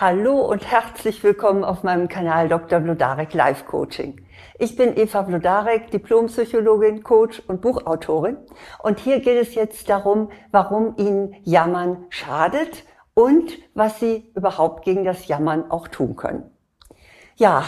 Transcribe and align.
Hallo 0.00 0.42
und 0.42 0.64
herzlich 0.64 1.24
willkommen 1.24 1.64
auf 1.64 1.82
meinem 1.82 2.06
Kanal 2.06 2.48
Dr. 2.48 2.78
Blodarek 2.78 3.34
Life 3.34 3.64
Coaching. 3.64 4.24
Ich 4.56 4.76
bin 4.76 4.96
Eva 4.96 5.22
Blodarek, 5.22 5.90
Diplompsychologin, 5.90 7.02
Coach 7.02 7.42
und 7.48 7.60
Buchautorin. 7.60 8.36
Und 8.80 9.00
hier 9.00 9.18
geht 9.18 9.42
es 9.42 9.56
jetzt 9.56 9.88
darum, 9.88 10.30
warum 10.52 10.94
Ihnen 10.98 11.34
Jammern 11.42 12.06
schadet 12.10 12.84
und 13.14 13.58
was 13.74 13.98
Sie 13.98 14.30
überhaupt 14.36 14.84
gegen 14.84 15.02
das 15.02 15.26
Jammern 15.26 15.68
auch 15.68 15.88
tun 15.88 16.14
können. 16.14 16.48
Ja, 17.34 17.64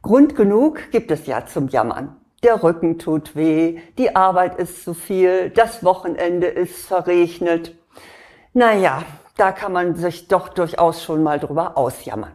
Grund 0.00 0.36
genug 0.36 0.92
gibt 0.92 1.10
es 1.10 1.26
ja 1.26 1.44
zum 1.44 1.66
Jammern. 1.66 2.18
Der 2.44 2.62
Rücken 2.62 3.00
tut 3.00 3.34
weh, 3.34 3.80
die 3.98 4.14
Arbeit 4.14 4.60
ist 4.60 4.84
zu 4.84 4.94
viel, 4.94 5.50
das 5.50 5.82
Wochenende 5.82 6.46
ist 6.46 6.86
verregnet. 6.86 7.74
Naja, 8.52 9.02
da 9.36 9.52
kann 9.52 9.72
man 9.72 9.94
sich 9.94 10.28
doch 10.28 10.48
durchaus 10.48 11.02
schon 11.02 11.22
mal 11.22 11.40
drüber 11.40 11.76
ausjammern. 11.76 12.32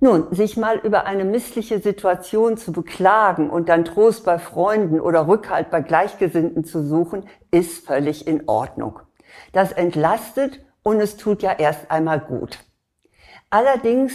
Nun, 0.00 0.26
sich 0.34 0.56
mal 0.56 0.76
über 0.78 1.06
eine 1.06 1.24
missliche 1.24 1.80
Situation 1.80 2.56
zu 2.56 2.72
beklagen 2.72 3.48
und 3.48 3.68
dann 3.68 3.84
Trost 3.84 4.24
bei 4.24 4.38
Freunden 4.38 5.00
oder 5.00 5.28
Rückhalt 5.28 5.70
bei 5.70 5.80
Gleichgesinnten 5.80 6.64
zu 6.64 6.82
suchen, 6.82 7.26
ist 7.50 7.86
völlig 7.86 8.26
in 8.26 8.48
Ordnung. 8.48 9.00
Das 9.52 9.72
entlastet 9.72 10.60
und 10.82 11.00
es 11.00 11.16
tut 11.16 11.42
ja 11.42 11.52
erst 11.52 11.90
einmal 11.90 12.20
gut. 12.20 12.58
Allerdings 13.50 14.12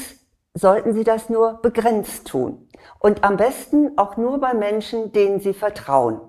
sollten 0.54 0.93
Sie 0.93 1.04
das 1.04 1.29
nur 1.29 1.59
begrenzt 1.62 2.27
tun 2.27 2.68
und 2.99 3.23
am 3.23 3.38
besten 3.38 3.98
auch 3.98 4.18
nur 4.18 4.40
bei 4.40 4.54
Menschen, 4.54 5.12
denen 5.12 5.40
Sie 5.40 5.54
vertrauen. 5.54 6.21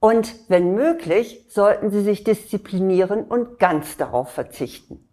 Und 0.00 0.34
wenn 0.48 0.74
möglich, 0.74 1.46
sollten 1.48 1.90
Sie 1.90 2.02
sich 2.02 2.24
disziplinieren 2.24 3.24
und 3.24 3.58
ganz 3.58 3.96
darauf 3.96 4.30
verzichten. 4.30 5.08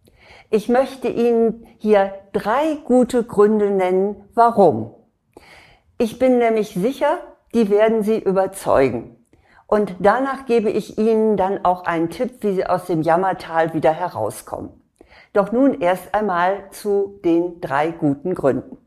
Ich 0.49 0.69
möchte 0.69 1.07
Ihnen 1.07 1.65
hier 1.79 2.13
drei 2.31 2.77
gute 2.85 3.23
Gründe 3.23 3.71
nennen, 3.71 4.29
warum. 4.35 4.93
Ich 5.97 6.19
bin 6.19 6.38
nämlich 6.38 6.73
sicher, 6.73 7.17
die 7.53 7.69
werden 7.69 8.03
Sie 8.03 8.19
überzeugen. 8.19 9.16
Und 9.67 9.95
danach 9.99 10.45
gebe 10.45 10.69
ich 10.69 10.97
Ihnen 10.97 11.38
dann 11.38 11.65
auch 11.65 11.86
einen 11.86 12.09
Tipp, 12.09 12.38
wie 12.41 12.53
Sie 12.53 12.65
aus 12.65 12.86
dem 12.86 13.02
Jammertal 13.02 13.73
wieder 13.73 13.91
herauskommen. 13.91 14.69
Doch 15.33 15.52
nun 15.52 15.81
erst 15.81 16.13
einmal 16.13 16.69
zu 16.69 17.19
den 17.23 17.59
drei 17.59 17.89
guten 17.89 18.36
Gründen. 18.36 18.77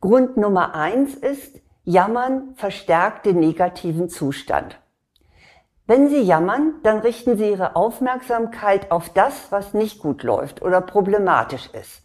Grund 0.00 0.36
Nummer 0.36 0.74
eins 0.74 1.14
ist, 1.14 1.60
Jammern 1.84 2.54
verstärkt 2.54 3.26
den 3.26 3.40
negativen 3.40 4.08
Zustand. 4.08 4.80
Wenn 5.88 6.10
Sie 6.10 6.20
jammern, 6.20 6.74
dann 6.82 6.98
richten 6.98 7.38
Sie 7.38 7.48
Ihre 7.48 7.74
Aufmerksamkeit 7.74 8.90
auf 8.90 9.08
das, 9.08 9.50
was 9.50 9.72
nicht 9.72 10.00
gut 10.00 10.22
läuft 10.22 10.60
oder 10.60 10.82
problematisch 10.82 11.70
ist. 11.72 12.02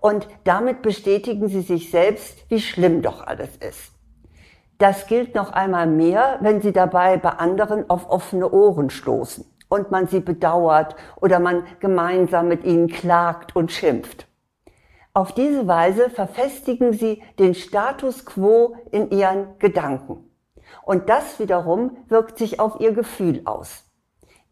Und 0.00 0.26
damit 0.44 0.80
bestätigen 0.80 1.46
Sie 1.48 1.60
sich 1.60 1.90
selbst, 1.90 2.50
wie 2.50 2.62
schlimm 2.62 3.02
doch 3.02 3.26
alles 3.26 3.50
ist. 3.58 3.92
Das 4.78 5.06
gilt 5.06 5.34
noch 5.34 5.52
einmal 5.52 5.86
mehr, 5.86 6.38
wenn 6.40 6.62
Sie 6.62 6.72
dabei 6.72 7.18
bei 7.18 7.28
anderen 7.28 7.90
auf 7.90 8.08
offene 8.08 8.50
Ohren 8.50 8.88
stoßen 8.88 9.44
und 9.68 9.90
man 9.90 10.06
sie 10.06 10.20
bedauert 10.20 10.96
oder 11.16 11.40
man 11.40 11.64
gemeinsam 11.78 12.48
mit 12.48 12.64
ihnen 12.64 12.88
klagt 12.88 13.54
und 13.54 13.70
schimpft. 13.70 14.28
Auf 15.12 15.32
diese 15.32 15.68
Weise 15.68 16.08
verfestigen 16.08 16.94
Sie 16.94 17.22
den 17.38 17.54
Status 17.54 18.24
quo 18.24 18.76
in 18.90 19.10
Ihren 19.10 19.58
Gedanken. 19.58 20.29
Und 20.82 21.08
das 21.08 21.38
wiederum 21.38 21.96
wirkt 22.08 22.38
sich 22.38 22.60
auf 22.60 22.80
ihr 22.80 22.92
Gefühl 22.92 23.42
aus. 23.44 23.84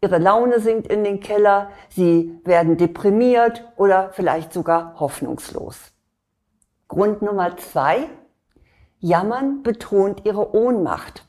Ihre 0.01 0.17
Laune 0.17 0.59
sinkt 0.59 0.87
in 0.87 1.03
den 1.03 1.19
Keller, 1.19 1.71
sie 1.89 2.39
werden 2.45 2.77
deprimiert 2.77 3.65
oder 3.75 4.11
vielleicht 4.13 4.53
sogar 4.53 4.99
hoffnungslos. 4.99 5.91
Grund 6.87 7.21
Nummer 7.21 7.57
zwei. 7.57 8.09
Jammern 8.99 9.61
betont 9.61 10.25
ihre 10.25 10.55
Ohnmacht. 10.55 11.27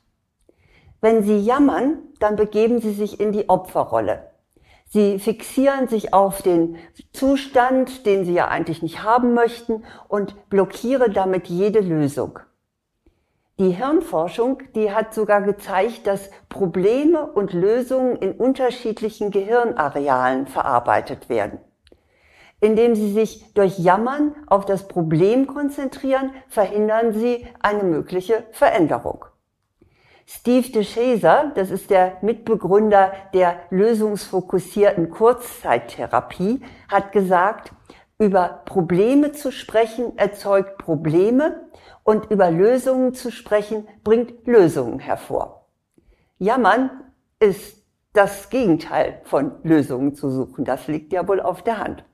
Wenn 1.00 1.22
sie 1.22 1.39
jammern, 1.39 1.98
dann 2.18 2.36
begeben 2.36 2.80
sie 2.80 2.92
sich 2.92 3.20
in 3.20 3.33
die 3.33 3.48
Opferrolle. 3.48 4.30
Sie 4.86 5.18
fixieren 5.18 5.86
sich 5.86 6.12
auf 6.12 6.42
den 6.42 6.77
Zustand, 7.12 8.06
den 8.06 8.24
sie 8.24 8.34
ja 8.34 8.48
eigentlich 8.48 8.83
nicht 8.83 9.02
haben 9.02 9.34
möchten 9.34 9.84
und 10.08 10.50
blockieren 10.50 11.12
damit 11.12 11.46
jede 11.46 11.80
Lösung. 11.80 12.40
Die 13.61 13.73
Hirnforschung, 13.73 14.63
die 14.75 14.91
hat 14.91 15.13
sogar 15.13 15.43
gezeigt, 15.43 16.07
dass 16.07 16.31
Probleme 16.48 17.27
und 17.27 17.53
Lösungen 17.53 18.17
in 18.17 18.33
unterschiedlichen 18.33 19.31
Gehirnarealen 19.31 20.47
verarbeitet 20.47 21.29
werden. 21.29 21.59
Indem 22.63 22.95
sie 22.95 23.13
sich 23.13 23.53
durch 23.53 23.79
Jammern 23.79 24.35
auf 24.47 24.65
das 24.65 24.89
Problem 24.89 25.47
konzentrieren, 25.47 26.33
verhindern 26.48 27.13
sie 27.13 27.47
eine 27.61 27.83
mögliche 27.83 28.45
Veränderung. 28.53 29.27
Steve 30.25 30.71
DeShazer, 30.71 31.53
das 31.55 31.71
ist 31.71 31.91
der 31.91 32.17
Mitbegründer 32.23 33.13
der 33.35 33.57
lösungsfokussierten 33.69 35.11
Kurzzeittherapie, 35.11 36.63
hat 36.89 37.13
gesagt, 37.13 37.73
über 38.20 38.61
Probleme 38.67 39.33
zu 39.33 39.51
sprechen 39.51 40.17
erzeugt 40.19 40.77
Probleme 40.77 41.69
und 42.05 42.31
über 42.31 42.51
Lösungen 42.51 43.14
zu 43.14 43.33
sprechen 43.33 43.89
bringt 44.05 44.47
Lösungen 44.47 44.98
hervor. 44.98 45.67
Jammern 46.39 46.91
ist 47.41 47.83
das 48.13 48.51
Gegenteil 48.51 49.23
von 49.25 49.53
Lösungen 49.63 50.14
zu 50.14 50.30
suchen. 50.30 50.67
Das 50.67 50.86
liegt 50.86 51.14
ja 51.14 51.27
wohl 51.27 51.41
auf 51.41 51.63
der 51.63 51.79
Hand. 51.79 52.05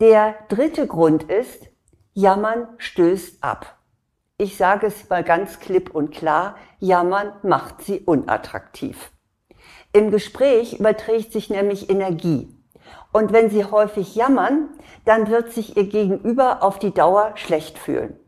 Der 0.00 0.34
dritte 0.48 0.86
Grund 0.86 1.24
ist, 1.24 1.68
Jammern 2.14 2.68
stößt 2.78 3.44
ab. 3.44 3.78
Ich 4.38 4.56
sage 4.56 4.86
es 4.86 5.08
mal 5.10 5.24
ganz 5.24 5.60
klipp 5.60 5.94
und 5.94 6.10
klar, 6.10 6.56
Jammern 6.78 7.34
macht 7.42 7.82
sie 7.82 8.00
unattraktiv. 8.00 9.12
Im 9.92 10.10
Gespräch 10.10 10.78
überträgt 10.80 11.32
sich 11.32 11.50
nämlich 11.50 11.90
Energie. 11.90 12.53
Und 13.12 13.32
wenn 13.32 13.50
Sie 13.50 13.64
häufig 13.64 14.14
jammern, 14.14 14.68
dann 15.04 15.28
wird 15.28 15.52
sich 15.52 15.76
Ihr 15.76 15.88
Gegenüber 15.88 16.62
auf 16.62 16.78
die 16.78 16.92
Dauer 16.92 17.32
schlecht 17.36 17.78
fühlen. 17.78 18.18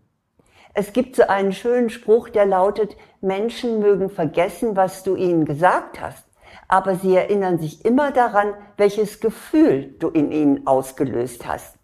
Es 0.78 0.92
gibt 0.92 1.16
so 1.16 1.22
einen 1.22 1.54
schönen 1.54 1.88
Spruch, 1.88 2.28
der 2.28 2.44
lautet, 2.44 2.98
Menschen 3.22 3.78
mögen 3.78 4.10
vergessen, 4.10 4.76
was 4.76 5.02
du 5.02 5.16
ihnen 5.16 5.46
gesagt 5.46 6.02
hast, 6.02 6.26
aber 6.68 6.96
sie 6.96 7.16
erinnern 7.16 7.58
sich 7.58 7.82
immer 7.86 8.12
daran, 8.12 8.52
welches 8.76 9.20
Gefühl 9.20 9.94
du 9.98 10.08
in 10.10 10.30
ihnen 10.32 10.66
ausgelöst 10.66 11.46
hast. 11.46 11.78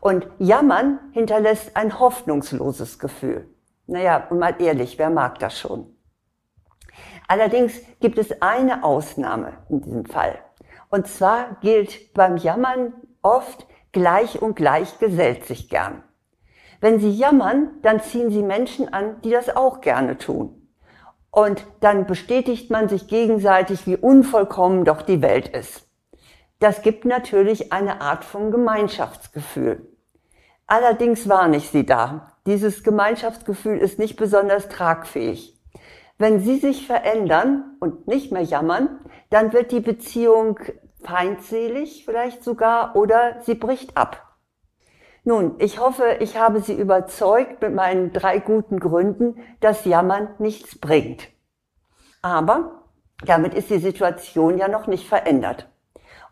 Und 0.00 0.26
jammern 0.38 1.00
hinterlässt 1.12 1.76
ein 1.76 1.98
hoffnungsloses 2.00 2.98
Gefühl. 2.98 3.46
Naja, 3.86 4.26
mal 4.30 4.54
ehrlich, 4.58 4.98
wer 4.98 5.10
mag 5.10 5.38
das 5.38 5.58
schon? 5.58 5.94
Allerdings 7.28 7.74
gibt 8.00 8.16
es 8.16 8.40
eine 8.40 8.84
Ausnahme 8.84 9.52
in 9.68 9.82
diesem 9.82 10.06
Fall. 10.06 10.38
Und 10.90 11.06
zwar 11.06 11.56
gilt 11.60 12.12
beim 12.14 12.36
Jammern 12.36 12.92
oft 13.22 13.66
gleich 13.92 14.42
und 14.42 14.56
gleich 14.56 14.98
gesellt 14.98 15.44
sich 15.46 15.68
gern. 15.68 16.02
Wenn 16.80 16.98
sie 16.98 17.10
jammern, 17.10 17.70
dann 17.82 18.00
ziehen 18.00 18.30
sie 18.30 18.42
Menschen 18.42 18.92
an, 18.92 19.20
die 19.22 19.30
das 19.30 19.54
auch 19.54 19.80
gerne 19.80 20.18
tun. 20.18 20.68
Und 21.30 21.64
dann 21.80 22.06
bestätigt 22.06 22.70
man 22.70 22.88
sich 22.88 23.06
gegenseitig, 23.06 23.86
wie 23.86 23.96
unvollkommen 23.96 24.84
doch 24.84 25.02
die 25.02 25.22
Welt 25.22 25.48
ist. 25.48 25.86
Das 26.58 26.82
gibt 26.82 27.04
natürlich 27.04 27.72
eine 27.72 28.00
Art 28.00 28.24
von 28.24 28.50
Gemeinschaftsgefühl. 28.50 29.86
Allerdings 30.66 31.28
warne 31.28 31.58
ich 31.58 31.70
Sie 31.70 31.86
da. 31.86 32.36
Dieses 32.46 32.82
Gemeinschaftsgefühl 32.82 33.78
ist 33.78 33.98
nicht 33.98 34.16
besonders 34.16 34.68
tragfähig. 34.68 35.58
Wenn 36.18 36.40
Sie 36.40 36.58
sich 36.58 36.86
verändern 36.86 37.76
und 37.80 38.06
nicht 38.06 38.30
mehr 38.30 38.42
jammern, 38.42 39.00
dann 39.30 39.52
wird 39.52 39.72
die 39.72 39.80
Beziehung 39.80 40.58
feindselig 41.02 42.04
vielleicht 42.04 42.44
sogar 42.44 42.96
oder 42.96 43.40
sie 43.42 43.54
bricht 43.54 43.96
ab. 43.96 44.26
Nun, 45.24 45.56
ich 45.58 45.78
hoffe, 45.78 46.16
ich 46.20 46.38
habe 46.38 46.60
Sie 46.60 46.72
überzeugt 46.72 47.60
mit 47.60 47.74
meinen 47.74 48.12
drei 48.12 48.38
guten 48.38 48.80
Gründen, 48.80 49.36
dass 49.60 49.84
Jammern 49.84 50.28
nichts 50.38 50.78
bringt. 50.78 51.28
Aber 52.22 52.84
damit 53.26 53.52
ist 53.52 53.68
die 53.68 53.78
Situation 53.78 54.56
ja 54.56 54.68
noch 54.68 54.86
nicht 54.86 55.06
verändert. 55.06 55.68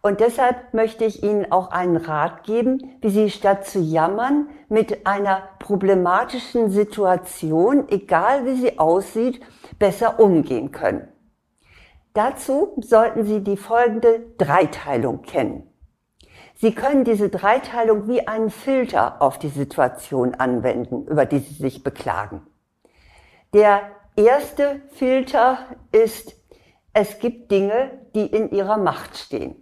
Und 0.00 0.20
deshalb 0.20 0.72
möchte 0.74 1.04
ich 1.04 1.22
Ihnen 1.22 1.50
auch 1.50 1.70
einen 1.70 1.96
Rat 1.96 2.44
geben, 2.44 2.96
wie 3.00 3.10
Sie 3.10 3.30
statt 3.30 3.66
zu 3.66 3.80
jammern 3.80 4.48
mit 4.68 5.06
einer 5.06 5.42
problematischen 5.58 6.70
Situation, 6.70 7.88
egal 7.88 8.46
wie 8.46 8.54
sie 8.54 8.78
aussieht, 8.78 9.40
besser 9.78 10.20
umgehen 10.20 10.70
können. 10.70 11.08
Dazu 12.18 12.72
sollten 12.80 13.24
Sie 13.24 13.44
die 13.44 13.56
folgende 13.56 14.18
Dreiteilung 14.38 15.22
kennen. 15.22 15.72
Sie 16.56 16.74
können 16.74 17.04
diese 17.04 17.28
Dreiteilung 17.28 18.08
wie 18.08 18.26
einen 18.26 18.50
Filter 18.50 19.22
auf 19.22 19.38
die 19.38 19.50
Situation 19.50 20.34
anwenden, 20.34 21.06
über 21.06 21.26
die 21.26 21.38
Sie 21.38 21.54
sich 21.54 21.84
beklagen. 21.84 22.44
Der 23.54 23.82
erste 24.16 24.82
Filter 24.94 25.58
ist, 25.92 26.34
es 26.92 27.20
gibt 27.20 27.52
Dinge, 27.52 27.92
die 28.16 28.26
in 28.26 28.50
Ihrer 28.50 28.78
Macht 28.78 29.16
stehen. 29.16 29.54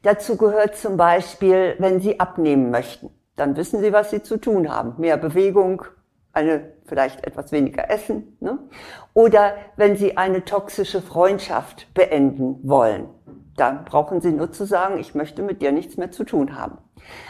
Dazu 0.00 0.38
gehört 0.38 0.76
zum 0.76 0.96
Beispiel, 0.96 1.76
wenn 1.78 2.00
Sie 2.00 2.18
abnehmen 2.18 2.70
möchten. 2.70 3.10
Dann 3.36 3.54
wissen 3.54 3.82
Sie, 3.82 3.92
was 3.92 4.08
Sie 4.08 4.22
zu 4.22 4.38
tun 4.38 4.72
haben. 4.74 4.94
Mehr 4.96 5.18
Bewegung, 5.18 5.84
eine 6.36 6.72
vielleicht 6.84 7.26
etwas 7.26 7.50
weniger 7.50 7.90
essen. 7.90 8.36
Ne? 8.40 8.58
Oder 9.14 9.56
wenn 9.76 9.96
Sie 9.96 10.16
eine 10.16 10.44
toxische 10.44 11.02
Freundschaft 11.02 11.92
beenden 11.94 12.60
wollen. 12.62 13.08
Dann 13.56 13.84
brauchen 13.84 14.20
Sie 14.20 14.32
nur 14.32 14.52
zu 14.52 14.66
sagen, 14.66 14.98
ich 14.98 15.14
möchte 15.14 15.42
mit 15.42 15.62
dir 15.62 15.72
nichts 15.72 15.96
mehr 15.96 16.10
zu 16.10 16.24
tun 16.24 16.56
haben. 16.56 16.78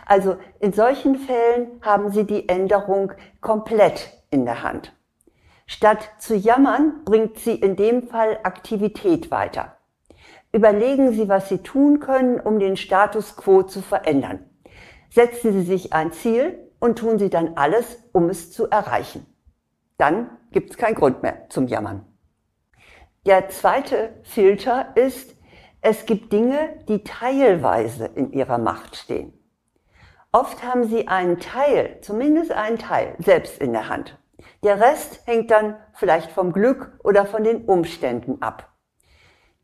Also 0.05 0.37
in 0.58 0.73
solchen 0.73 1.17
Fällen 1.17 1.81
haben 1.82 2.11
Sie 2.11 2.25
die 2.25 2.49
Änderung 2.49 3.12
komplett 3.41 4.11
in 4.31 4.44
der 4.44 4.62
Hand. 4.62 4.93
Statt 5.67 6.11
zu 6.19 6.37
jammern, 6.37 7.03
bringt 7.05 7.38
sie 7.38 7.55
in 7.55 7.75
dem 7.75 8.06
Fall 8.06 8.38
Aktivität 8.44 9.32
weiter. 9.32 9.76
Überlegen 10.53 11.12
Sie, 11.12 11.29
was 11.29 11.49
Sie 11.49 11.58
tun 11.58 11.99
können, 11.99 12.38
um 12.38 12.61
den 12.61 12.76
Status 12.76 13.37
quo 13.37 13.64
zu 13.64 13.82
verändern. 13.82 14.49
Setzen 15.11 15.53
Sie 15.53 15.62
sich 15.62 15.93
ein 15.93 16.12
Ziel 16.12 16.66
und 16.78 16.99
tun 16.99 17.19
Sie 17.19 17.31
dann 17.31 17.56
alles, 17.56 18.02
um 18.12 18.28
es 18.28 18.52
zu 18.52 18.69
erreichen. 18.69 19.26
Dann 19.99 20.31
gibt 20.52 20.70
es 20.70 20.76
keinen 20.76 20.94
Grund 20.94 21.23
mehr 21.23 21.49
zum 21.49 21.67
Jammern. 21.69 22.06
Der 23.25 23.49
zweite 23.49 24.14
Filter 24.23 24.96
ist, 24.96 25.34
es 25.81 26.06
gibt 26.06 26.32
Dinge, 26.32 26.81
die 26.88 27.02
teilweise 27.05 28.06
in 28.06 28.32
Ihrer 28.32 28.58
Macht 28.58 28.96
stehen. 28.96 29.32
Oft 30.32 30.62
haben 30.62 30.84
Sie 30.84 31.08
einen 31.08 31.40
Teil, 31.40 31.99
zumindest 32.02 32.52
einen 32.52 32.79
Teil, 32.79 33.17
selbst 33.19 33.58
in 33.58 33.72
der 33.72 33.88
Hand. 33.88 34.19
Der 34.62 34.81
Rest 34.81 35.26
hängt 35.26 35.50
dann 35.50 35.76
vielleicht 35.94 36.31
vom 36.31 36.52
Glück 36.52 36.99
oder 37.02 37.25
von 37.25 37.43
den 37.43 37.64
Umständen 37.64 38.43
ab. 38.43 38.72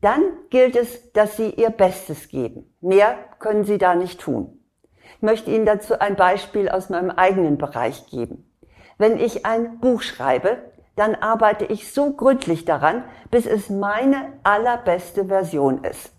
Dann 0.01 0.21
gilt 0.49 0.75
es, 0.75 1.13
dass 1.13 1.37
Sie 1.37 1.49
Ihr 1.51 1.69
Bestes 1.69 2.27
geben. 2.27 2.75
Mehr 2.81 3.17
können 3.39 3.65
Sie 3.65 3.77
da 3.77 3.95
nicht 3.95 4.19
tun. 4.19 4.62
Ich 5.17 5.21
möchte 5.21 5.51
Ihnen 5.51 5.65
dazu 5.65 5.99
ein 5.99 6.15
Beispiel 6.15 6.69
aus 6.69 6.89
meinem 6.89 7.11
eigenen 7.11 7.57
Bereich 7.57 8.07
geben. 8.07 8.49
Wenn 8.97 9.19
ich 9.19 9.45
ein 9.45 9.79
Buch 9.79 10.01
schreibe, 10.01 10.57
dann 10.95 11.15
arbeite 11.15 11.65
ich 11.65 11.91
so 11.91 12.13
gründlich 12.13 12.65
daran, 12.65 13.03
bis 13.31 13.45
es 13.45 13.69
meine 13.69 14.33
allerbeste 14.43 15.25
Version 15.25 15.83
ist. 15.83 16.11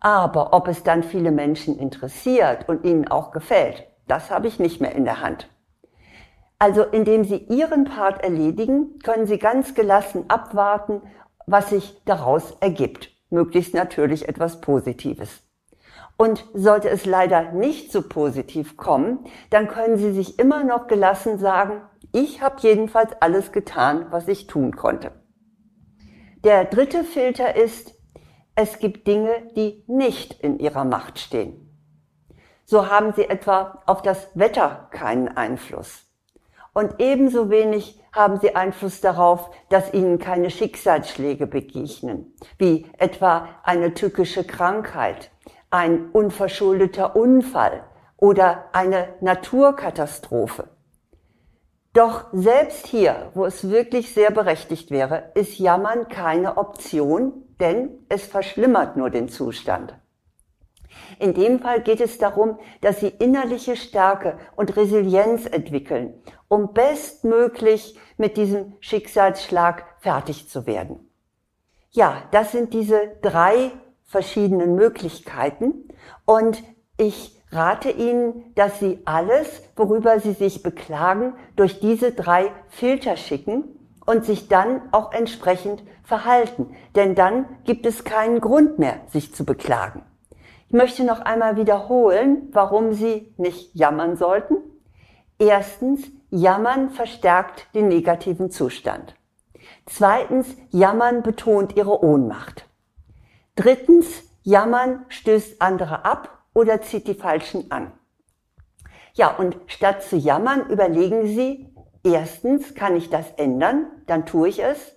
Aber 0.00 0.52
ob 0.52 0.68
es 0.68 0.82
dann 0.82 1.02
viele 1.02 1.30
Menschen 1.30 1.78
interessiert 1.78 2.68
und 2.68 2.84
ihnen 2.84 3.08
auch 3.08 3.30
gefällt, 3.30 3.84
das 4.08 4.30
habe 4.30 4.48
ich 4.48 4.58
nicht 4.58 4.80
mehr 4.80 4.94
in 4.94 5.04
der 5.04 5.20
Hand. 5.20 5.48
Also 6.58 6.82
indem 6.82 7.24
Sie 7.24 7.36
Ihren 7.36 7.84
Part 7.84 8.22
erledigen, 8.22 8.98
können 9.02 9.26
Sie 9.26 9.38
ganz 9.38 9.74
gelassen 9.74 10.26
abwarten, 10.28 11.02
was 11.46 11.70
sich 11.70 12.02
daraus 12.04 12.56
ergibt. 12.60 13.10
Möglichst 13.30 13.74
natürlich 13.74 14.28
etwas 14.28 14.60
Positives. 14.60 15.42
Und 16.22 16.44
sollte 16.54 16.88
es 16.88 17.04
leider 17.04 17.50
nicht 17.50 17.90
so 17.90 18.00
positiv 18.00 18.76
kommen, 18.76 19.26
dann 19.50 19.66
können 19.66 19.96
Sie 19.96 20.12
sich 20.12 20.38
immer 20.38 20.62
noch 20.62 20.86
gelassen 20.86 21.36
sagen, 21.36 21.82
ich 22.12 22.40
habe 22.40 22.60
jedenfalls 22.60 23.10
alles 23.18 23.50
getan, 23.50 24.06
was 24.10 24.28
ich 24.28 24.46
tun 24.46 24.76
konnte. 24.76 25.10
Der 26.44 26.64
dritte 26.64 27.02
Filter 27.02 27.56
ist, 27.56 27.96
es 28.54 28.78
gibt 28.78 29.08
Dinge, 29.08 29.32
die 29.56 29.82
nicht 29.88 30.40
in 30.44 30.60
Ihrer 30.60 30.84
Macht 30.84 31.18
stehen. 31.18 31.76
So 32.66 32.88
haben 32.88 33.14
Sie 33.14 33.28
etwa 33.28 33.82
auf 33.86 34.00
das 34.00 34.28
Wetter 34.34 34.86
keinen 34.92 35.26
Einfluss. 35.26 36.04
Und 36.72 37.00
ebenso 37.00 37.50
wenig 37.50 38.00
haben 38.12 38.38
sie 38.38 38.54
Einfluss 38.54 39.00
darauf, 39.00 39.50
dass 39.70 39.92
ihnen 39.92 40.20
keine 40.20 40.50
Schicksalsschläge 40.50 41.48
begegnen, 41.48 42.32
wie 42.58 42.86
etwa 42.98 43.48
eine 43.64 43.92
tückische 43.94 44.44
Krankheit, 44.44 45.31
ein 45.72 46.10
unverschuldeter 46.10 47.16
Unfall 47.16 47.84
oder 48.16 48.66
eine 48.72 49.08
Naturkatastrophe. 49.20 50.68
Doch 51.94 52.26
selbst 52.32 52.86
hier, 52.86 53.30
wo 53.34 53.44
es 53.44 53.68
wirklich 53.68 54.14
sehr 54.14 54.30
berechtigt 54.30 54.90
wäre, 54.90 55.32
ist 55.34 55.58
Jammern 55.58 56.08
keine 56.08 56.56
Option, 56.56 57.44
denn 57.58 57.90
es 58.08 58.26
verschlimmert 58.26 58.96
nur 58.96 59.10
den 59.10 59.28
Zustand. 59.28 59.94
In 61.18 61.34
dem 61.34 61.60
Fall 61.60 61.82
geht 61.82 62.00
es 62.00 62.18
darum, 62.18 62.58
dass 62.80 63.00
sie 63.00 63.08
innerliche 63.08 63.76
Stärke 63.76 64.38
und 64.56 64.76
Resilienz 64.76 65.46
entwickeln, 65.46 66.22
um 66.48 66.72
bestmöglich 66.74 67.98
mit 68.18 68.36
diesem 68.36 68.74
Schicksalsschlag 68.80 69.84
fertig 70.00 70.48
zu 70.48 70.66
werden. 70.66 71.10
Ja, 71.90 72.22
das 72.30 72.52
sind 72.52 72.72
diese 72.72 73.16
drei 73.20 73.70
verschiedenen 74.12 74.76
Möglichkeiten 74.76 75.88
und 76.26 76.62
ich 76.98 77.42
rate 77.50 77.90
Ihnen, 77.90 78.52
dass 78.54 78.78
Sie 78.78 79.00
alles, 79.06 79.62
worüber 79.74 80.20
Sie 80.20 80.34
sich 80.34 80.62
beklagen, 80.62 81.32
durch 81.56 81.80
diese 81.80 82.12
drei 82.12 82.52
Filter 82.68 83.16
schicken 83.16 83.64
und 84.04 84.24
sich 84.24 84.48
dann 84.48 84.82
auch 84.92 85.12
entsprechend 85.12 85.82
verhalten. 86.04 86.76
Denn 86.94 87.14
dann 87.14 87.46
gibt 87.64 87.86
es 87.86 88.04
keinen 88.04 88.40
Grund 88.40 88.78
mehr, 88.78 89.00
sich 89.08 89.34
zu 89.34 89.44
beklagen. 89.44 90.02
Ich 90.68 90.74
möchte 90.74 91.04
noch 91.04 91.20
einmal 91.20 91.56
wiederholen, 91.56 92.48
warum 92.52 92.92
Sie 92.92 93.32
nicht 93.38 93.74
jammern 93.74 94.16
sollten. 94.16 94.56
Erstens, 95.38 96.02
Jammern 96.30 96.90
verstärkt 96.90 97.66
den 97.74 97.88
negativen 97.88 98.50
Zustand. 98.50 99.14
Zweitens, 99.86 100.54
Jammern 100.70 101.22
betont 101.22 101.76
Ihre 101.76 102.02
Ohnmacht. 102.04 102.66
Drittens, 103.54 104.06
Jammern 104.42 105.04
stößt 105.08 105.60
andere 105.60 106.04
ab 106.04 106.46
oder 106.54 106.80
zieht 106.80 107.06
die 107.06 107.14
Falschen 107.14 107.70
an. 107.70 107.92
Ja, 109.14 109.28
und 109.36 109.56
statt 109.66 110.02
zu 110.02 110.16
jammern, 110.16 110.70
überlegen 110.70 111.26
Sie, 111.26 111.74
erstens, 112.02 112.74
kann 112.74 112.96
ich 112.96 113.10
das 113.10 113.30
ändern? 113.32 113.86
Dann 114.06 114.24
tue 114.24 114.48
ich 114.48 114.62
es. 114.62 114.96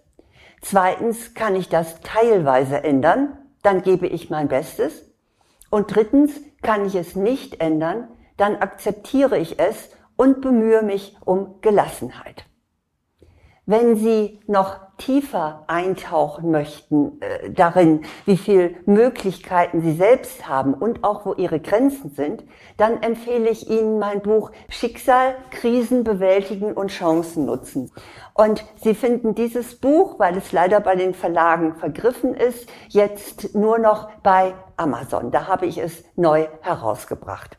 Zweitens, 0.62 1.34
kann 1.34 1.56
ich 1.56 1.68
das 1.68 2.00
teilweise 2.02 2.84
ändern? 2.84 3.38
Dann 3.62 3.82
gebe 3.82 4.08
ich 4.08 4.30
mein 4.30 4.48
Bestes. 4.48 5.06
Und 5.70 5.94
drittens, 5.94 6.32
kann 6.62 6.86
ich 6.86 6.96
es 6.96 7.16
nicht 7.16 7.60
ändern, 7.60 8.08
dann 8.38 8.56
akzeptiere 8.56 9.38
ich 9.38 9.60
es 9.60 9.90
und 10.16 10.42
bemühe 10.42 10.82
mich 10.82 11.18
um 11.26 11.62
Gelassenheit. 11.62 12.46
Wenn 13.66 13.96
Sie 13.96 14.40
noch 14.48 14.80
tiefer 14.98 15.64
eintauchen 15.68 16.52
möchten 16.52 17.22
äh, 17.22 17.50
darin, 17.52 18.06
wie 18.26 18.38
viel 18.38 18.78
Möglichkeiten 18.86 19.82
Sie 19.82 19.94
selbst 19.94 20.48
haben 20.48 20.74
und 20.74 21.04
auch 21.04 21.26
wo 21.26 21.34
Ihre 21.34 21.60
Grenzen 21.60 22.12
sind, 22.12 22.44
dann 22.78 23.02
empfehle 23.02 23.50
ich 23.50 23.70
Ihnen 23.70 24.00
mein 24.00 24.22
Buch 24.22 24.52
Schicksal, 24.70 25.36
Krisen 25.52 26.04
bewältigen 26.04 26.74
und 26.74 26.90
Chancen 26.90 27.46
nutzen. 27.46 27.92
Und 28.34 28.66
Sie 28.82 28.96
finden 28.96 29.36
dieses 29.36 29.76
Buch, 29.76 30.20
weil 30.20 30.38
es 30.38 30.52
leider 30.52 30.80
bei 30.80 30.96
den 30.96 31.14
Verlagen 31.14 31.76
vergriffen 31.76 32.34
ist, 32.34 32.68
jetzt 32.90 33.56
nur 33.56 33.78
noch 33.80 34.10
bei 34.24 34.54
Amazon. 34.78 35.32
Da 35.32 35.48
habe 35.48 35.66
ich 35.66 35.78
es 35.78 36.04
neu 36.16 36.48
herausgebracht. 36.62 37.58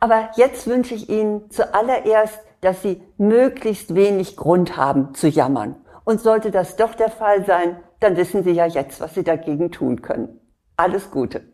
Aber 0.00 0.30
jetzt 0.36 0.66
wünsche 0.66 0.94
ich 0.94 1.08
Ihnen 1.08 1.50
zuallererst 1.50 2.40
dass 2.64 2.80
sie 2.80 3.02
möglichst 3.18 3.94
wenig 3.94 4.36
Grund 4.36 4.76
haben 4.76 5.14
zu 5.14 5.28
jammern. 5.28 5.76
Und 6.04 6.20
sollte 6.20 6.50
das 6.50 6.76
doch 6.76 6.94
der 6.94 7.10
Fall 7.10 7.44
sein, 7.46 7.82
dann 8.00 8.16
wissen 8.16 8.44
Sie 8.44 8.50
ja 8.50 8.66
jetzt, 8.66 9.00
was 9.00 9.14
Sie 9.14 9.24
dagegen 9.24 9.72
tun 9.72 10.02
können. 10.02 10.40
Alles 10.76 11.10
Gute. 11.10 11.53